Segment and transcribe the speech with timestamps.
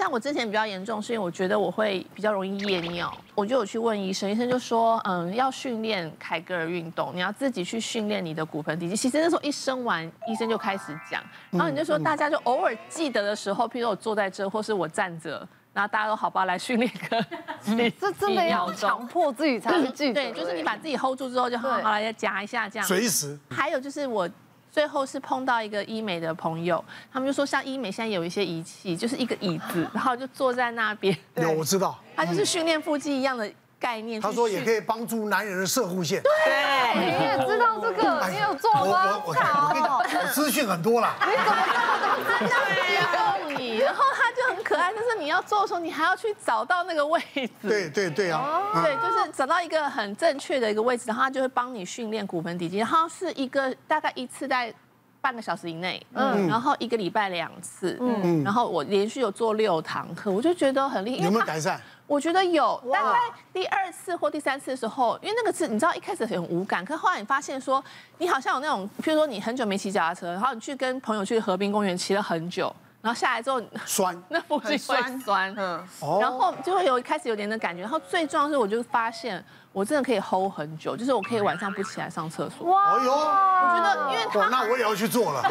[0.00, 8.96] 像我之前比较严重，是因为我觉得我会比较容易夜尿，我就有去问医生，医生就说，嗯，要训练凯格尔运动，你要自己去训练你的骨盆底肌。
[8.96, 15.46] 其实那时候一生完，医生就开始讲，然后你就说大家就偶尔记得的时候，譬如我坐在这，或是我站着。
[15.72, 17.24] 然后大家都好吧，来训练个，
[18.00, 20.14] 这真的要强迫自己才能记得。
[20.14, 22.88] 对，就是你把自己 hold 住之后，就好好来夹一下这样。
[22.88, 23.38] 随时。
[23.50, 24.28] 还有就是我
[24.72, 26.82] 最后是碰到一个医美的朋友，
[27.12, 31.16] 他们就说像医美现在有一些仪器，就是一个椅子， 然后就坐在那边。
[31.34, 31.98] 有，我知道。
[32.16, 34.20] 他就是训练腹肌一样的概念。
[34.20, 36.22] 他说也可以帮助男人的射护线。
[36.22, 36.30] 对，
[36.94, 39.22] 你也知道这个，你有做吗？
[39.24, 41.16] 我我我我资讯很多啦。
[41.20, 41.56] 你怎么
[42.26, 42.48] 这么
[43.44, 43.50] 多？
[43.50, 44.04] 用你，然后。
[44.12, 44.29] 很
[44.70, 47.50] 可爱，就是你要做的时候，你还要去找到那个位置。
[47.60, 52.78] 对对对啊，对，就是找到一个很正确的一个位置，然后他就会帮你训练骨盆底肌。
[52.78, 54.72] 然后是一个大概一次在
[55.20, 61.24] 半个小时以内，嗯，然后一个礼拜两次，嗯，然后我连续有做六堂课，我就觉得很厉害。
[61.24, 61.80] 有没有改善？
[62.06, 63.18] 我觉得有，大概
[63.52, 67.82] 第二次或第三次的时候，因为那个是你知道一开始很无感，可是后来你发现说，
[68.18, 72.72] 你好像有那种，譬如说你很久没骑脚踏车，然后你去跟朋友去河滨公园骑了很久。
[73.02, 74.78] 然后下来之后酸， 那腹肌会
[75.18, 75.82] 酸，嗯，
[76.20, 82.66] 然后就会有一开始有点的感觉，然后最重要的是，我就发现我真的可以 hold 很久，就是我可以晚上不起来上厕所。
[82.70, 85.42] 哇，哎呦，我觉得因为他，那我也要去做了。
[85.42, 85.50] 对，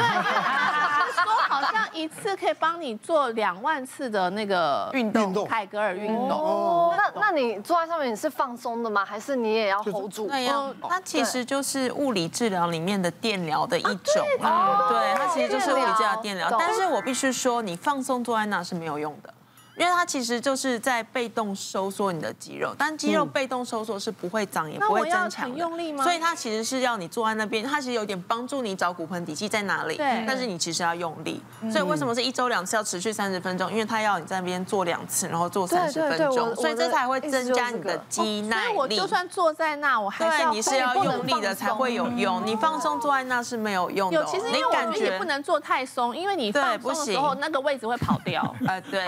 [1.93, 6.31] 一次可以帮你做两万次的那个运动，凯格尔运动。
[6.31, 9.05] 哦，那那你坐在上面你是放松的吗？
[9.05, 10.27] 还是你也要 hold 住？
[10.29, 14.25] 那要，它其实就是物理治疗里面的电疗的一种。
[14.39, 19.33] 对，它其实就是物理治疗电疗，但是我必须说，你放松坐在那是没有用的。
[19.79, 26.03] 因为它其实就是在被动收缩你的肌肉，但肌肉被动收缩是不会长也不会增强的。
[26.03, 29.95] 所以它其实是要你坐在那边，它其实有点帮助你找骨盆底肌在哪里。
[29.95, 30.25] 对。
[30.27, 31.41] 但是你其实要用力。
[31.71, 33.71] 所以为什么是一周两次要持续三十分钟？
[33.71, 38.63] 因为它要你在那边做两次，然后做三十分钟，所以这才会增加你的肌耐力。
[38.65, 40.27] 所以我就算坐在那，我还。
[40.27, 42.45] 对，你是要用力的才会有用。
[42.45, 44.19] 你放松坐在那是没有用的。
[44.19, 48.53] 有，其实因为我觉不能坐太松，因为你放松的时候那个位置会跑掉。
[48.67, 49.05] 呃，对。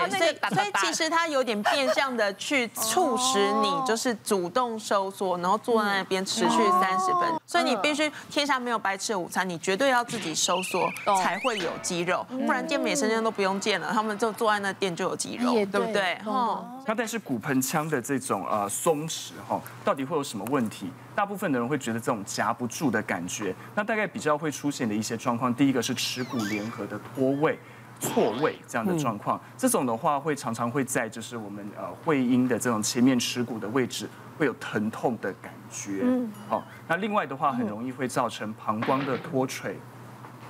[0.54, 1.42] 所以所以其实它有。
[1.42, 7.42] 点变相的去促使你，就是主动收缩，然后坐在那边持续三十分钟。
[7.44, 10.88] 所以你必须天下没有白吃的午餐，你绝对要自己收缩
[11.20, 16.16] 才会有肌肉，不然健美生生都不用健了，他们就坐在那垫就有肌肉，对不对？
[16.24, 16.64] 哦。
[16.86, 20.88] 那但是骨盆腔的这种呃松弛哈，到底会有什么问题？
[21.16, 23.52] 大部分的人会觉得这种夹不住的感觉。
[23.74, 27.58] 那大概比较会出现的一些状况，第一个是耻骨联合的脱位。
[28.02, 36.04] 错位这样的状况，这种的话会常常会在就是我们呃会阴的这种前面耻骨的位置会有疼痛的感觉。
[36.48, 39.78] 好，那另外的话很容易会造成膀胱的脱垂，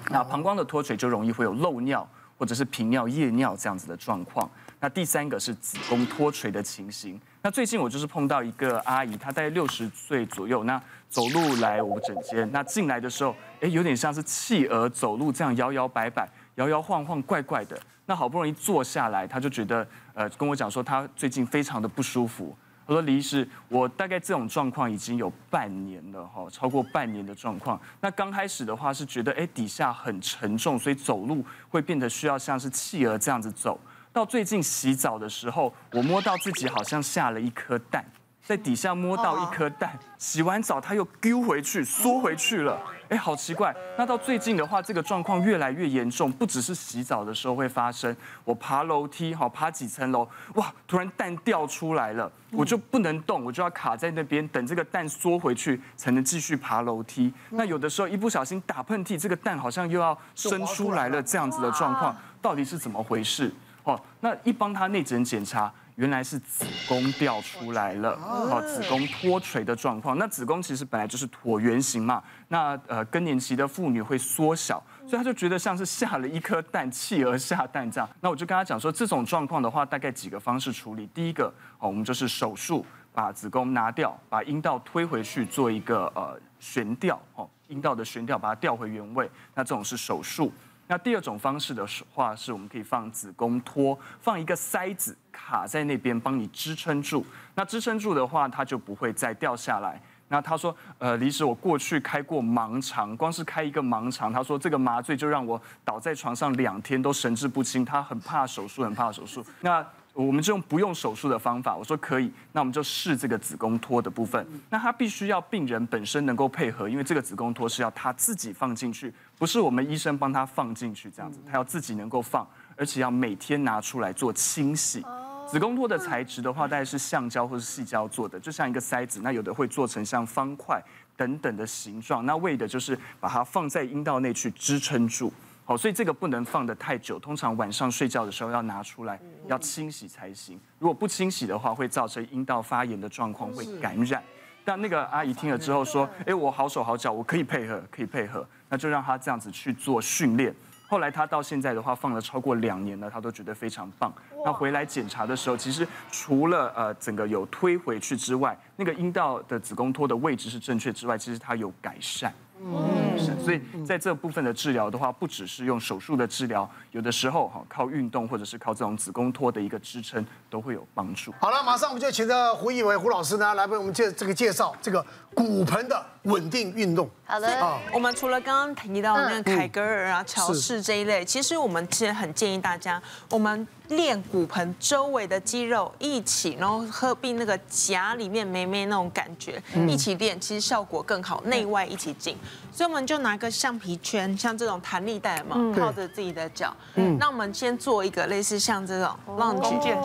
[0.09, 2.09] 那膀胱的脱垂就容易会有漏尿
[2.39, 4.51] 或者是频尿、夜尿这样子的状况。
[4.81, 7.21] 那第三个是子宫脱垂的情形。
[7.43, 16.29] 那最近我就是碰到一个阿姨，她大概六十岁左右，那走路来我们诊间，那进来的时候，哎，有点像是企鹅走路这样摇摇摆摆。
[16.57, 17.79] 摇摇晃晃，怪怪的。
[18.07, 22.57] 那好不容易坐下来，他就觉得，呃，跟我讲说他最近非常的不舒服。
[22.85, 27.81] 他说：“李医师，我大概这种状况已经有半年了，哈，超过半年的状况。
[28.01, 33.79] 那刚开始的话是觉得，哎，底下很沉重，所以走路会变得需要像是企鹅这样子走。
[34.13, 38.05] 到最近洗澡的时候，我摸到自己好像下了一颗蛋，
[38.43, 39.97] 在底下摸到一颗蛋。
[40.19, 42.83] 洗完澡，他又丢回去，缩回去了。”
[43.13, 43.77] 哎，好奇怪！
[43.99, 57.31] 那到最近的话，这个状况越来越严重，不只是洗澡的时候会发生，我爬楼梯，好爬几层楼，哇，突然蛋掉出来了，我就不能动，我就要卡在那边等这个蛋缩回去，才能继续爬楼梯。
[57.51, 63.53] 那有的时候一不小心打喷嚏，这个蛋好像又要生出来了，这样子的状况到底是怎么回事？
[63.85, 65.71] 哦，那一帮他内诊检查。
[66.03, 70.19] 原来是子宫掉出来了，哦，子宫脱垂的状况。
[70.19, 78.11] 那子宫其实本来就是椭圆形嘛，那呃更年期的妇女会缩小，所以她就觉得像是下了一颗蛋，弃而下蛋这样。
[78.21, 81.07] 那我就跟她讲说，这种状况的话，大概几个方式处理。
[81.15, 81.47] 第一个，
[81.79, 89.31] 哦，我们就是手术把子宫拿掉，把阴道推回去做一个呃悬吊，哦，阴道的悬吊把它吊回原位。
[89.55, 90.53] 那这种是手术。
[90.93, 97.25] 那第二种方式的话，是我们可以放子宫托，放一个塞子卡在那边，帮你支撑住。
[97.55, 99.99] 那支撑住的话，它就不会再掉下来。
[100.29, 109.43] 那他说，呃，李医师，我过去开过盲肠，光是开一个盲肠，他说这个麻醉就让我倒在床上两天都神志不清，他很怕手术，很怕手术。
[109.63, 109.83] 那
[110.15, 114.47] 我们就用不用手术的方法，我说可以，那我们就试这个子宫托的部分。
[114.69, 122.47] 那它必须要病人本身能够配合，因为这个子宫托是要他自己放进去，不是我们医生帮他放进去这样子，他要自己能够放。
[122.75, 125.05] 而且要每天拿出来做清洗。
[125.47, 129.21] 子宫托的材质的话，大概是橡胶或是细胶做的，就像一个塞子。
[129.23, 130.83] 那有的会做成像方块
[131.15, 135.31] 等等的形状，那为的就是把它放在阴道内去支撑住。
[135.73, 140.61] 好，所以这个不能放得太久，通常晚上睡觉的时候要拿出来，要清洗才行。
[140.79, 144.23] 如果不清洗的话，会造成阴道发炎的状况，会感染。
[144.67, 150.55] 但那个阿姨听了之后说：“哎，我好手好脚，我可以配合，可以配合。”那就让她这样子去做训练。
[150.87, 154.13] 后来她到现在的话放了超过两年了，她都觉得非常棒。
[154.45, 162.31] 那回来检查的时候，其实除了呃整个有推回去之外，那个阴道的子宫托的位置是正确之外，其实它有改善。
[162.65, 171.33] 嗯，所以在这部分的治疗的话，不只是用手术的治疗，有的时候哈靠运动或者是靠这种子宫托的一个支撑都会有帮助。
[171.41, 177.09] 好了，马上我们就请着胡以伟胡老师呢来为我们介这个介绍这个骨盆的稳定运动。
[177.25, 177.49] 好的，
[177.95, 183.67] 我们除了刚刚提到的那个凯格尔啊、乔氏这一类，其实我们其实很建议大家，我们。
[183.89, 192.35] 练骨盆周围的肌肉一起，然后合并那个夹里面梅梅那种感觉，一起练，其实效果更好，内外一起进。
[192.73, 196.75] 所以我们就拿个橡皮圈，像这种弹力带嘛，靠着自己的脚。
[196.95, 199.99] 嗯，那我们先做一个类似像这种让弓箭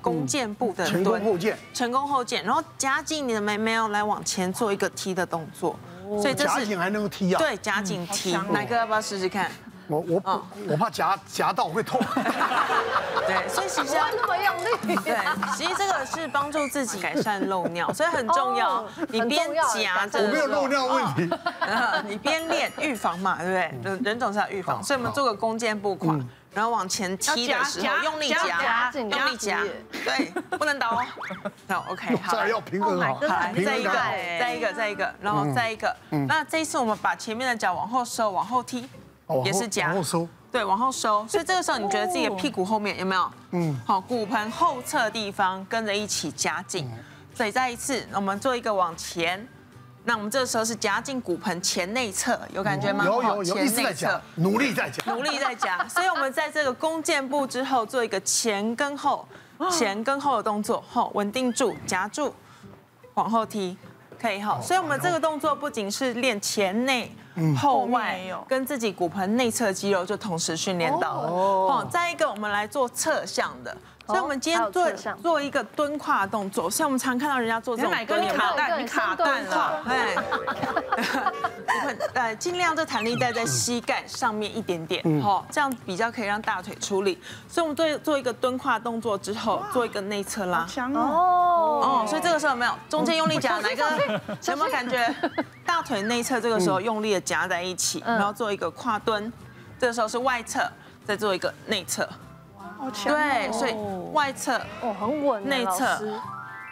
[0.00, 5.76] 弓箭步的成功后箭，成功后箭，然后夹紧你的妹妹，来往前做一个踢的动作。
[6.20, 7.38] 所以这是夹紧还能踢啊？
[7.38, 8.32] 对，夹紧踢。
[8.50, 9.50] 哪个要不要试试看？
[9.88, 12.00] 我我我怕夹夹到会痛。
[13.26, 14.96] 对，所以其实要那么用力。
[15.04, 15.16] 对，
[15.56, 18.84] 其实这个是帮助自己改善漏尿，所以很重要。
[19.08, 21.30] 你边夹着，我没有漏尿问题。
[22.06, 23.98] 你边练预防嘛，对不对？
[24.04, 26.14] 人总是要预防，所以我们做个弓箭步跨，
[26.54, 29.62] 然后往前踢的时候用力夹，用力夹，
[30.04, 31.02] 对，不能倒。
[31.68, 32.36] 好，OK， 好。
[32.36, 35.96] 再要平衡好，来，再一个，再一个，再一个，然后再一个。
[36.28, 38.88] 那这一次我们把前面的脚往后收，往后踢。
[39.44, 41.26] 也是夹，往后收，对，往后收。
[41.26, 43.32] 所以这个时候，你觉得自己的屁股后面有没有？
[43.52, 46.90] 嗯，好，骨盆后侧地方跟着一起夹紧。
[47.34, 49.48] 所以再一次，我们做一个往前。
[50.04, 53.04] 那我们这个时候是夹进骨盆前内侧，有感觉吗？
[53.04, 55.84] 有有有，前内侧，努力在夹，努力在夹。
[55.88, 59.26] 所以我们在这个弓箭步之后，做一个前跟后、
[59.70, 62.34] 前跟后的动作，后稳定住，夹住，
[63.14, 63.76] 往后踢，
[64.20, 64.60] 可以哈。
[64.60, 67.14] 所以我们这个动作不仅是练前内。
[67.58, 71.28] 后外跟自己骨盆内侧肌肉就同时训练到了。
[71.28, 73.76] 哦，再一个，我们来做侧向的。
[74.04, 74.90] 所以，我们今天做
[75.22, 76.68] 做一个蹲胯动作。
[76.68, 80.16] 像我们常看到人家做这种蹲胯，你卡断了，哎，
[82.14, 87.16] 呃，尽量这弹力带在膝盖上面一点点，好，这样比较可以让大腿出力。
[87.48, 90.66] 所以，我们做做一个蹲胯动作之后，做一个内侧拉。
[90.94, 93.58] 哦哦，所以这个时候有没有中间用力夹？
[93.58, 93.84] 哪个
[94.48, 95.14] 有没有感觉？
[95.72, 99.32] 大腿内侧这个时候用力的夹在一起，然后做一个跨蹲。
[99.78, 100.60] 这个时候是外侧，
[101.02, 102.06] 再做一个内侧。
[103.02, 103.74] 对，所以
[104.12, 105.98] 外侧哦很稳，内侧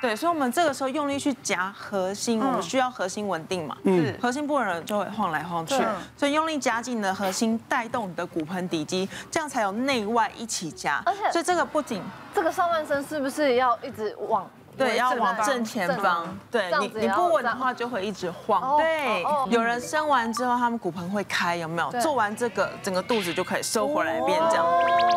[0.02, 5.74] 对，所以我们这个时候用力去夹核心，我们需要核心稳定嘛，嗯，核心不稳就会晃来晃去，
[6.14, 11.02] 所以用力夹紧你的核心，带动你的骨盆底肌，这样才有内外一起夹。
[11.06, 12.02] 而且，所以这个不仅
[12.34, 14.46] 这个上半身是不是要一直往？
[14.80, 16.26] 对，要往正前方。
[16.50, 18.76] 对你，你不稳的话就会一直晃。
[18.78, 21.90] 对，有人生完之后，他们骨盆会开，有没有？
[22.00, 24.66] 做完这个，整个肚子就可以收回来，变这样。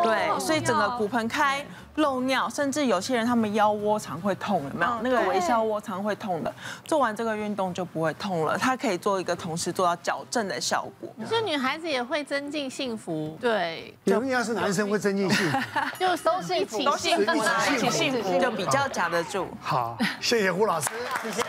[0.04, 1.66] 对，所以整个骨盆开。
[1.98, 4.92] 漏尿，甚至有些人他们腰窝常会痛，有没有？
[5.04, 6.52] 那个微笑窝常会痛的，
[6.84, 8.58] 做完这个运动就不会痛了。
[8.58, 11.08] 它可以做一个同时做到矫正的效果。
[11.24, 13.94] 所以女孩子也会增进幸福，对。
[14.06, 15.58] 有要是男生会增进幸福，
[16.00, 17.32] 就都是一起幸福，
[17.76, 19.48] 一起幸福，就比较夹得住。
[19.62, 20.90] 好，谢谢胡老师，
[21.22, 21.43] 谢谢。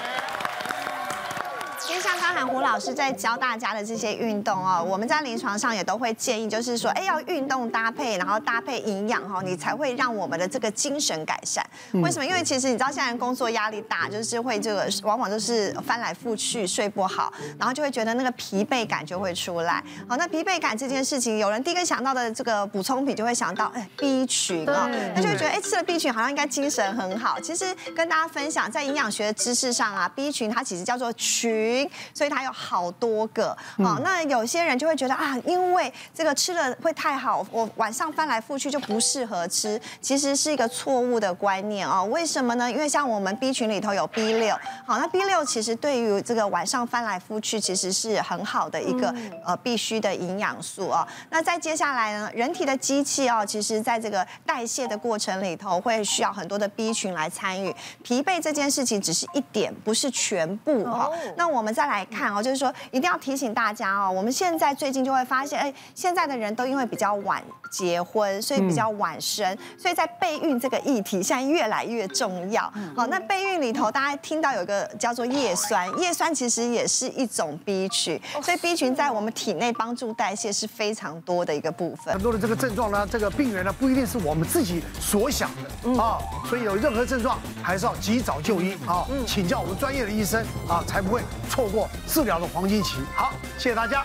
[1.94, 11.64] 就像刚才胡老师在教大家的这些运动哦，我们在临床上也都会建议，就是说，哎，要运动搭配，然后搭配营养哈，你才会让我们的这个精神改善。
[12.02, 12.26] 为什么？
[12.26, 19.80] 因为其实你知道，现在工作压力大，就是会这个，往往都是翻来覆去，睡不好，然后就会觉得那个疲惫感就会出来。
[20.08, 27.38] 好，那疲惫感这件事情，有人第一个想到的这个补充品就会想到，哎，B 群啊，那就会觉得，哎，吃了 B 群好像应该精神很好。
[27.38, 31.83] 其实跟大家分享，在营养学的知识上啊，B 群它其实叫做群。
[32.12, 42.02] 所以它有好多个，好，那有些人就会觉得啊，因为这个吃了会太好，我晚上翻来覆去就不适合吃，其实是一个错误的观念啊。
[42.04, 42.70] 为什么呢？
[42.70, 49.14] 因为像我们 B 群里头有 B 六，好，那 B 六其实对于这个晚上翻来覆去其实是很好的一个
[49.44, 51.06] 呃必须的营养素啊。
[51.28, 61.10] 那再接下来呢，人体的机器哦，其实在这个代谢的过程里头会需要很多的 B 群来参与，疲惫这件事情只是一点，不是全部哈。
[61.36, 61.73] 那我们。
[61.74, 67.42] 再来看哦，就是说一定要提醒大家哦，我们现在最近就会发现，哎，现在的人都因为比较晚
[67.74, 69.44] 结婚，所以比较晚生，
[69.76, 72.62] 所以在备孕这个议题现在越来越重要。
[72.94, 82.14] 好，那备孕里头大家听到有一个叫做叶酸，叶酸其实也是一种 B 群，所以 B 群在我们体内帮助代谢是非常多的一个部分。
[82.14, 92.98] 很多的这个症状呢，这个病人呢不一定是我们自己所想的啊，所以有任何症状还是要及早就医啊，请教我们专业的医生啊，才不会错过治疗的黄金期。
[93.16, 94.04] 好，谢谢大家，